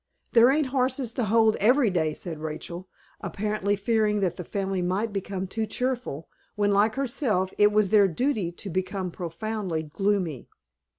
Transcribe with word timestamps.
"There 0.33 0.49
ain't 0.49 0.69
horses 0.73 1.13
to 1.13 1.25
hold 1.25 1.57
every 1.57 1.91
day," 1.91 2.15
said 2.15 2.39
Rachel, 2.39 2.89
apparently 3.19 3.75
fearing 3.75 4.19
that 4.21 4.35
the 4.35 4.43
family 4.43 4.81
might 4.81 5.13
become 5.13 5.45
too 5.45 5.67
cheerful, 5.67 6.27
when, 6.55 6.71
like 6.71 6.95
herself, 6.95 7.53
it 7.59 7.71
was 7.71 7.91
their 7.91 8.07
duty 8.07 8.51
to 8.51 8.71
become 8.71 9.11
profoundly 9.11 9.83
gloomy. 9.83 10.49